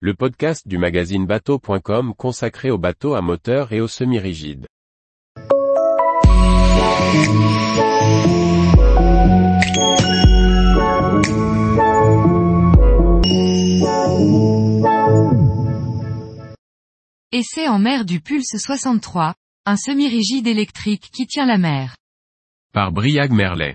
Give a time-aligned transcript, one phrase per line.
[0.00, 4.66] le podcast du magazine bateau.com consacré aux bateaux à moteur et aux semi-rigides.
[17.32, 19.34] Essai en mer du Pulse 63,
[19.64, 21.96] un semi-rigide électrique qui tient la mer.
[22.74, 23.74] Par Briag Merlet.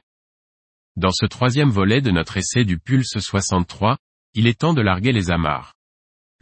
[0.98, 3.98] Dans ce troisième volet de notre essai du Pulse 63,
[4.36, 5.74] il est temps de larguer les amarres.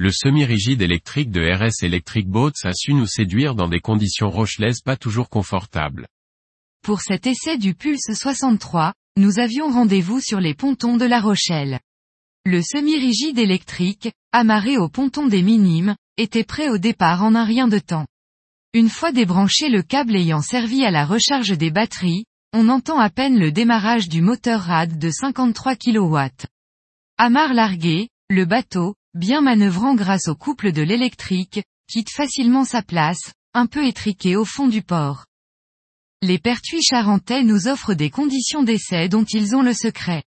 [0.01, 4.79] Le semi-rigide électrique de RS Electric Boats a su nous séduire dans des conditions rochelaises
[4.79, 6.07] pas toujours confortables.
[6.81, 11.81] Pour cet essai du Pulse 63, nous avions rendez-vous sur les pontons de La Rochelle.
[12.45, 17.67] Le semi-rigide électrique, amarré au ponton des Minimes, était prêt au départ en un rien
[17.67, 18.07] de temps.
[18.73, 23.09] Une fois débranché le câble ayant servi à la recharge des batteries, on entend à
[23.09, 26.17] peine le démarrage du moteur RAD de 53 kW.
[27.17, 33.33] Amarre largué, le bateau, bien manœuvrant grâce au couple de l'électrique, quitte facilement sa place,
[33.53, 35.25] un peu étriqué au fond du port.
[36.21, 40.23] Les pertuis charentais nous offrent des conditions d'essai dont ils ont le secret.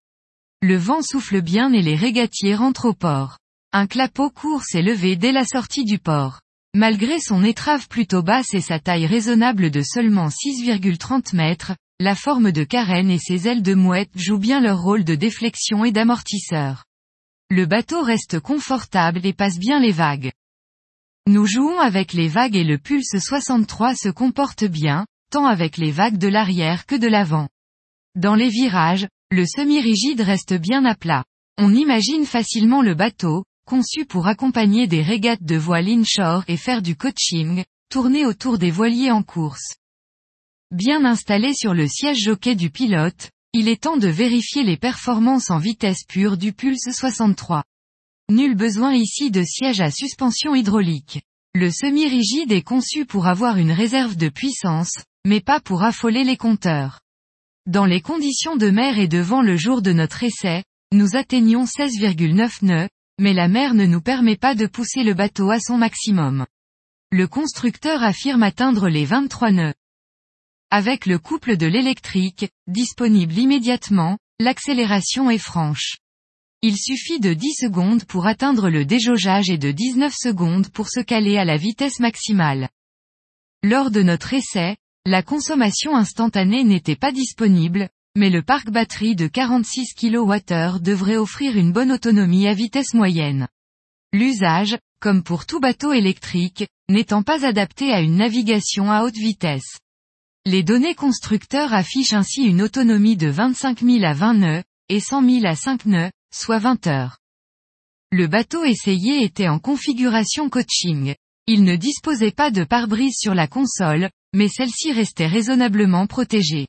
[0.61, 3.37] Le vent souffle bien et les régatiers rentrent au port.
[3.71, 6.41] Un clapot court s'est levé dès la sortie du port.
[6.75, 12.51] Malgré son étrave plutôt basse et sa taille raisonnable de seulement 6,30 mètres, la forme
[12.51, 16.85] de carène et ses ailes de mouette jouent bien leur rôle de déflexion et d'amortisseur.
[17.55, 20.31] Le bateau reste confortable et passe bien les vagues.
[21.27, 25.91] Nous jouons avec les vagues et le Pulse 63 se comporte bien, tant avec les
[25.91, 27.47] vagues de l'arrière que de l'avant.
[28.15, 31.25] Dans les virages, le semi-rigide reste bien à plat.
[31.59, 36.81] On imagine facilement le bateau, conçu pour accompagner des régates de voile inshore et faire
[36.81, 39.75] du coaching, tourner autour des voiliers en course.
[40.71, 45.51] Bien installé sur le siège jockey du pilote, il est temps de vérifier les performances
[45.51, 47.63] en vitesse pure du Pulse 63.
[48.31, 51.21] Nul besoin ici de siège à suspension hydraulique.
[51.53, 56.35] Le semi-rigide est conçu pour avoir une réserve de puissance, mais pas pour affoler les
[56.35, 56.99] compteurs.
[57.67, 62.65] Dans les conditions de mer et devant le jour de notre essai, nous atteignons 16,9
[62.65, 62.89] nœuds,
[63.19, 66.47] mais la mer ne nous permet pas de pousser le bateau à son maximum.
[67.11, 69.73] Le constructeur affirme atteindre les 23 nœuds.
[70.75, 75.97] Avec le couple de l'électrique, disponible immédiatement, l'accélération est franche.
[76.63, 80.99] Il suffit de 10 secondes pour atteindre le déjaugeage et de 19 secondes pour se
[80.99, 82.69] caler à la vitesse maximale.
[83.61, 84.75] Lors de notre essai,
[85.05, 91.55] la consommation instantanée n'était pas disponible, mais le parc batterie de 46 kWh devrait offrir
[91.55, 93.47] une bonne autonomie à vitesse moyenne.
[94.11, 99.77] L'usage, comme pour tout bateau électrique, n'étant pas adapté à une navigation à haute vitesse.
[100.45, 105.23] Les données constructeurs affichent ainsi une autonomie de 25 000 à 20 nœuds, et 100
[105.41, 107.19] 000 à 5 nœuds, soit 20 heures.
[108.11, 111.15] Le bateau essayé était en configuration coaching.
[111.47, 116.67] Il ne disposait pas de pare-brise sur la console, mais celle-ci restait raisonnablement protégée.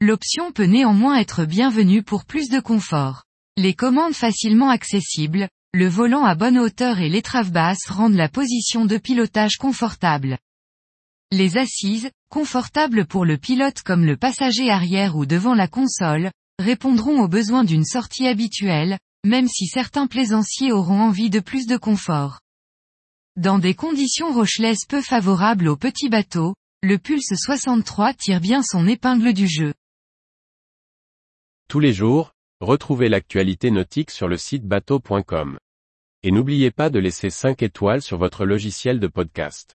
[0.00, 3.24] L'option peut néanmoins être bienvenue pour plus de confort.
[3.56, 8.84] Les commandes facilement accessibles, le volant à bonne hauteur et l'étrave basse rendent la position
[8.84, 10.38] de pilotage confortable.
[11.32, 17.20] Les assises, confortables pour le pilote comme le passager arrière ou devant la console, répondront
[17.20, 22.40] aux besoins d'une sortie habituelle, même si certains plaisanciers auront envie de plus de confort.
[23.36, 28.88] Dans des conditions rochelaises peu favorables aux petits bateaux, le Pulse 63 tire bien son
[28.88, 29.72] épingle du jeu.
[31.68, 35.58] Tous les jours, retrouvez l'actualité nautique sur le site bateau.com.
[36.24, 39.76] Et n'oubliez pas de laisser 5 étoiles sur votre logiciel de podcast.